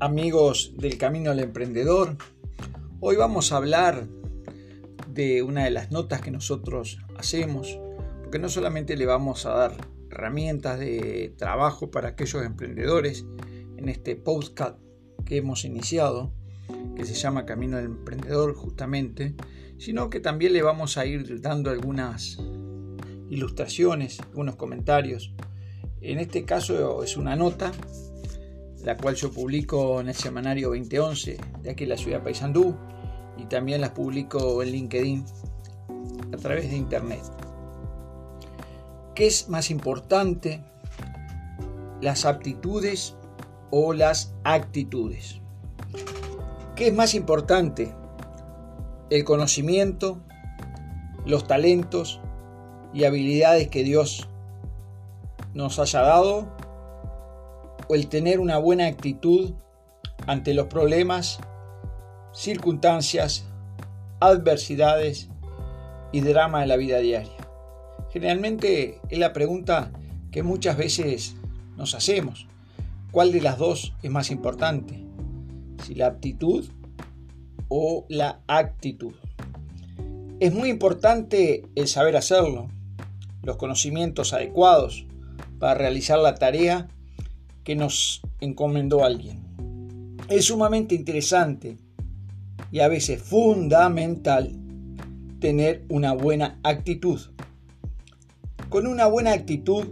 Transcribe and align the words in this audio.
amigos 0.00 0.72
del 0.78 0.96
Camino 0.96 1.30
al 1.30 1.40
Emprendedor. 1.40 2.16
Hoy 3.00 3.16
vamos 3.16 3.52
a 3.52 3.58
hablar 3.58 4.08
de 5.08 5.42
una 5.42 5.64
de 5.64 5.70
las 5.70 5.90
notas 5.90 6.22
que 6.22 6.30
nosotros 6.30 6.98
hacemos, 7.18 7.78
porque 8.22 8.38
no 8.38 8.48
solamente 8.48 8.96
le 8.96 9.04
vamos 9.04 9.44
a 9.44 9.50
dar 9.50 9.76
herramientas 10.10 10.80
de 10.80 11.34
trabajo 11.36 11.90
para 11.90 12.08
aquellos 12.08 12.42
emprendedores 12.42 13.26
en 13.76 13.90
este 13.90 14.16
podcast 14.16 14.78
que 15.26 15.36
hemos 15.36 15.66
iniciado, 15.66 16.32
que 16.96 17.04
se 17.04 17.14
llama 17.14 17.44
Camino 17.44 17.76
al 17.76 17.84
Emprendedor 17.84 18.54
justamente, 18.54 19.34
sino 19.76 20.08
que 20.08 20.20
también 20.20 20.54
le 20.54 20.62
vamos 20.62 20.96
a 20.96 21.04
ir 21.04 21.42
dando 21.42 21.68
algunas 21.68 22.38
ilustraciones, 23.28 24.18
algunos 24.20 24.56
comentarios. 24.56 25.34
En 26.00 26.18
este 26.18 26.46
caso 26.46 27.04
es 27.04 27.18
una 27.18 27.36
nota 27.36 27.70
la 28.84 28.96
cual 28.96 29.14
yo 29.14 29.30
publico 29.30 30.00
en 30.00 30.08
el 30.08 30.14
semanario 30.14 30.68
2011 30.68 31.38
de 31.62 31.70
aquí 31.70 31.84
en 31.84 31.90
la 31.90 31.96
ciudad 31.96 32.18
de 32.18 32.24
Paysandú 32.24 32.74
y 33.36 33.44
también 33.44 33.80
las 33.80 33.90
publico 33.90 34.62
en 34.62 34.70
LinkedIn 34.70 35.24
a 36.32 36.36
través 36.36 36.70
de 36.70 36.76
internet. 36.76 37.22
¿Qué 39.14 39.26
es 39.26 39.48
más 39.48 39.70
importante? 39.70 40.62
¿Las 42.00 42.24
aptitudes 42.24 43.16
o 43.70 43.92
las 43.92 44.34
actitudes? 44.44 45.40
¿Qué 46.74 46.88
es 46.88 46.94
más 46.94 47.14
importante? 47.14 47.94
¿El 49.10 49.24
conocimiento, 49.24 50.18
los 51.26 51.46
talentos 51.46 52.20
y 52.94 53.04
habilidades 53.04 53.68
que 53.68 53.84
Dios 53.84 54.28
nos 55.52 55.78
haya 55.78 56.00
dado 56.00 56.59
o 57.90 57.96
el 57.96 58.06
tener 58.06 58.38
una 58.38 58.56
buena 58.56 58.86
actitud 58.86 59.52
ante 60.28 60.54
los 60.54 60.68
problemas, 60.68 61.40
circunstancias, 62.32 63.46
adversidades 64.20 65.28
y 66.12 66.20
drama 66.20 66.60
de 66.60 66.68
la 66.68 66.76
vida 66.76 67.00
diaria? 67.00 67.32
Generalmente 68.12 69.00
es 69.08 69.18
la 69.18 69.32
pregunta 69.32 69.90
que 70.30 70.44
muchas 70.44 70.76
veces 70.76 71.34
nos 71.76 71.96
hacemos. 71.96 72.46
¿Cuál 73.10 73.32
de 73.32 73.40
las 73.40 73.58
dos 73.58 73.92
es 74.04 74.10
más 74.12 74.30
importante? 74.30 75.04
Si 75.84 75.96
la 75.96 76.06
aptitud 76.06 76.68
o 77.66 78.06
la 78.08 78.40
actitud. 78.46 79.14
Es 80.38 80.54
muy 80.54 80.68
importante 80.68 81.64
el 81.74 81.88
saber 81.88 82.16
hacerlo, 82.16 82.68
los 83.42 83.56
conocimientos 83.56 84.32
adecuados 84.32 85.06
para 85.58 85.74
realizar 85.74 86.20
la 86.20 86.36
tarea 86.36 86.86
que 87.64 87.76
nos 87.76 88.22
encomendó 88.40 89.04
alguien. 89.04 89.40
Es 90.28 90.46
sumamente 90.46 90.94
interesante 90.94 91.78
y 92.70 92.80
a 92.80 92.88
veces 92.88 93.22
fundamental 93.22 94.52
tener 95.40 95.84
una 95.88 96.12
buena 96.12 96.58
actitud. 96.62 97.20
Con 98.68 98.86
una 98.86 99.06
buena 99.06 99.32
actitud 99.32 99.86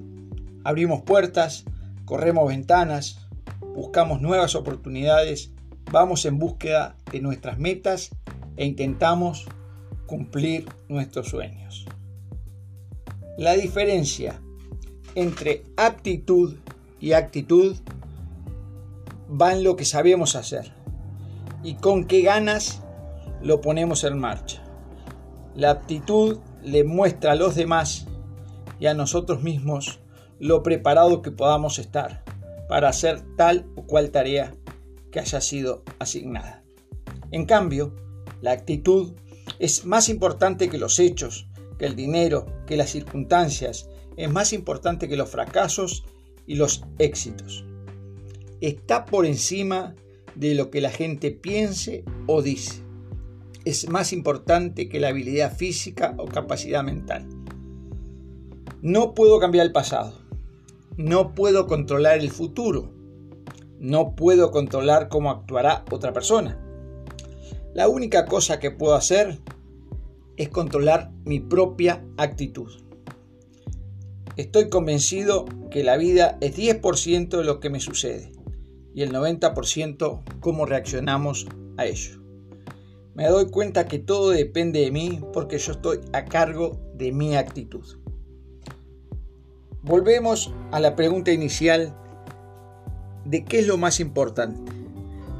abrimos 0.62 1.02
puertas, 1.02 1.64
corremos 2.04 2.48
ventanas, 2.48 3.26
buscamos 3.74 4.20
nuevas 4.20 4.54
oportunidades, 4.54 5.52
vamos 5.90 6.24
en 6.24 6.38
búsqueda 6.38 6.96
de 7.10 7.20
nuestras 7.20 7.58
metas 7.58 8.10
e 8.56 8.66
intentamos 8.66 9.46
cumplir 10.06 10.66
nuestros 10.88 11.28
sueños. 11.28 11.86
La 13.36 13.54
diferencia 13.54 14.40
entre 15.14 15.64
aptitud 15.76 16.56
y 17.00 17.12
actitud 17.12 17.76
va 19.30 19.52
en 19.52 19.64
lo 19.64 19.76
que 19.76 19.84
sabemos 19.84 20.36
hacer 20.36 20.72
y 21.62 21.74
con 21.74 22.06
qué 22.06 22.22
ganas 22.22 22.82
lo 23.42 23.60
ponemos 23.60 24.04
en 24.04 24.18
marcha. 24.18 24.62
La 25.54 25.70
aptitud 25.70 26.38
le 26.62 26.84
muestra 26.84 27.32
a 27.32 27.36
los 27.36 27.54
demás 27.54 28.06
y 28.80 28.86
a 28.86 28.94
nosotros 28.94 29.42
mismos 29.42 30.00
lo 30.38 30.62
preparado 30.62 31.22
que 31.22 31.30
podamos 31.30 31.78
estar 31.78 32.22
para 32.68 32.88
hacer 32.88 33.22
tal 33.36 33.66
o 33.76 33.82
cual 33.82 34.10
tarea 34.10 34.54
que 35.10 35.20
haya 35.20 35.40
sido 35.40 35.82
asignada. 35.98 36.62
En 37.30 37.44
cambio, 37.44 37.94
la 38.40 38.52
actitud 38.52 39.14
es 39.58 39.84
más 39.84 40.08
importante 40.08 40.68
que 40.68 40.78
los 40.78 40.98
hechos, 40.98 41.48
que 41.78 41.86
el 41.86 41.96
dinero, 41.96 42.46
que 42.66 42.76
las 42.76 42.90
circunstancias, 42.90 43.88
es 44.16 44.30
más 44.30 44.52
importante 44.52 45.08
que 45.08 45.16
los 45.16 45.30
fracasos 45.30 46.04
y 46.48 46.56
los 46.56 46.82
éxitos. 46.98 47.64
Está 48.60 49.04
por 49.04 49.24
encima 49.26 49.94
de 50.34 50.56
lo 50.56 50.70
que 50.70 50.80
la 50.80 50.90
gente 50.90 51.30
piense 51.30 52.02
o 52.26 52.42
dice. 52.42 52.82
Es 53.64 53.88
más 53.88 54.12
importante 54.12 54.88
que 54.88 54.98
la 54.98 55.08
habilidad 55.08 55.54
física 55.54 56.14
o 56.16 56.24
capacidad 56.24 56.82
mental. 56.82 57.28
No 58.82 59.14
puedo 59.14 59.38
cambiar 59.38 59.66
el 59.66 59.72
pasado. 59.72 60.14
No 60.96 61.34
puedo 61.34 61.66
controlar 61.66 62.18
el 62.18 62.30
futuro. 62.30 62.90
No 63.78 64.16
puedo 64.16 64.50
controlar 64.50 65.08
cómo 65.08 65.30
actuará 65.30 65.84
otra 65.90 66.12
persona. 66.12 66.58
La 67.74 67.88
única 67.88 68.24
cosa 68.24 68.58
que 68.58 68.70
puedo 68.70 68.94
hacer 68.94 69.38
es 70.36 70.48
controlar 70.48 71.10
mi 71.24 71.40
propia 71.40 72.04
actitud. 72.16 72.87
Estoy 74.38 74.68
convencido 74.68 75.46
que 75.68 75.82
la 75.82 75.96
vida 75.96 76.38
es 76.40 76.56
10% 76.56 77.28
de 77.28 77.42
lo 77.42 77.58
que 77.58 77.70
me 77.70 77.80
sucede 77.80 78.30
y 78.94 79.02
el 79.02 79.12
90% 79.12 80.22
cómo 80.38 80.64
reaccionamos 80.64 81.48
a 81.76 81.86
ello. 81.86 82.22
Me 83.16 83.26
doy 83.26 83.50
cuenta 83.50 83.88
que 83.88 83.98
todo 83.98 84.30
depende 84.30 84.78
de 84.82 84.92
mí 84.92 85.20
porque 85.32 85.58
yo 85.58 85.72
estoy 85.72 85.98
a 86.12 86.24
cargo 86.24 86.78
de 86.94 87.10
mi 87.10 87.34
actitud. 87.36 87.84
Volvemos 89.82 90.52
a 90.70 90.78
la 90.78 90.94
pregunta 90.94 91.32
inicial 91.32 91.92
de 93.24 93.44
qué 93.44 93.58
es 93.58 93.66
lo 93.66 93.76
más 93.76 93.98
importante, 93.98 94.70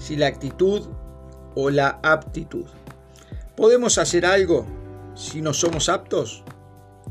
si 0.01 0.17
la 0.17 0.27
actitud 0.27 0.89
o 1.55 1.71
la 1.71 2.01
aptitud. 2.03 2.65
¿Podemos 3.57 3.97
hacer 3.97 4.27
algo 4.27 4.67
si 5.15 5.41
no 5.41 5.55
somos 5.55 5.89
aptos? 5.89 6.43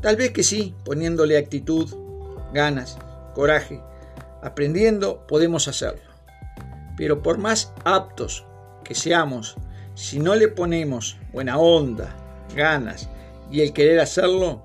Tal 0.00 0.16
vez 0.16 0.30
que 0.30 0.42
sí, 0.42 0.74
poniéndole 0.84 1.36
actitud, 1.36 1.88
ganas, 2.52 2.98
coraje, 3.34 3.82
aprendiendo 4.42 5.26
podemos 5.26 5.66
hacerlo. 5.66 6.02
Pero 6.96 7.22
por 7.22 7.38
más 7.38 7.72
aptos 7.84 8.44
que 8.84 8.94
seamos, 8.94 9.56
si 9.94 10.20
no 10.20 10.36
le 10.36 10.48
ponemos 10.48 11.18
buena 11.32 11.58
onda, 11.58 12.16
ganas 12.54 13.08
y 13.50 13.60
el 13.60 13.72
querer 13.72 13.98
hacerlo, 13.98 14.64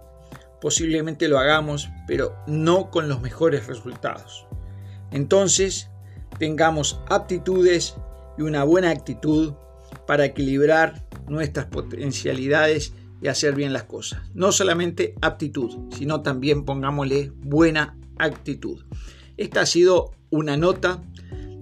posiblemente 0.61 1.27
lo 1.27 1.39
hagamos, 1.39 1.89
pero 2.07 2.35
no 2.45 2.91
con 2.91 3.09
los 3.09 3.21
mejores 3.21 3.67
resultados. 3.67 4.45
Entonces, 5.11 5.89
tengamos 6.37 6.99
aptitudes 7.09 7.95
y 8.37 8.43
una 8.43 8.63
buena 8.63 8.91
actitud 8.91 9.53
para 10.05 10.25
equilibrar 10.25 11.03
nuestras 11.27 11.65
potencialidades 11.67 12.93
y 13.23 13.29
hacer 13.29 13.55
bien 13.55 13.71
las 13.71 13.83
cosas. 13.83 14.21
No 14.33 14.51
solamente 14.51 15.15
aptitud, 15.21 15.89
sino 15.95 16.21
también 16.21 16.65
pongámosle 16.65 17.31
buena 17.37 17.95
actitud. 18.17 18.83
Esta 19.37 19.61
ha 19.61 19.65
sido 19.65 20.11
una 20.29 20.57
nota 20.57 21.01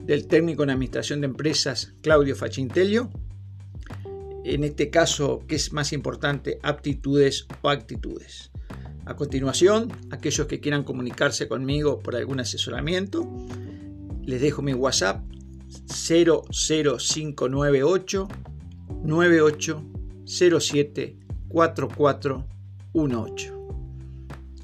del 0.05 0.25
técnico 0.27 0.63
en 0.63 0.72
administración 0.72 1.22
de 1.22 1.27
empresas 1.27 1.94
Claudio 2.01 2.35
Fachintelio. 2.35 3.11
En 4.44 4.63
este 4.63 4.89
caso, 4.89 5.44
¿qué 5.47 5.53
es 5.55 5.72
más 5.72 5.94
importante, 5.94 6.57
aptitudes 6.63 7.45
o 7.61 7.69
actitudes? 7.69 8.49
A 9.05 9.16
continuación, 9.16 9.91
aquellos 10.09 10.47
que 10.47 10.59
quieran 10.59 10.83
comunicarse 10.83 11.47
conmigo 11.47 11.99
por 11.99 12.16
algún 12.16 12.40
asesoramiento, 12.40 13.29
les 14.23 14.41
dejo 14.41 14.64
mi 14.64 14.73
WhatsApp 14.73 15.23
00598 15.87 18.28
9807 19.03 21.21
4418. 21.52 23.58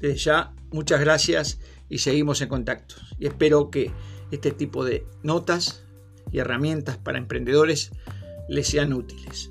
Desde 0.00 0.16
ya, 0.16 0.54
muchas 0.70 1.00
gracias 1.00 1.60
y 1.88 1.98
seguimos 1.98 2.40
en 2.40 2.48
contacto. 2.48 2.94
Y 3.18 3.26
espero 3.26 3.70
que 3.70 3.90
este 4.30 4.50
tipo 4.50 4.84
de 4.84 5.06
notas 5.22 5.84
y 6.30 6.38
herramientas 6.38 6.98
para 6.98 7.18
emprendedores 7.18 7.90
les 8.48 8.68
sean 8.68 8.92
útiles. 8.92 9.50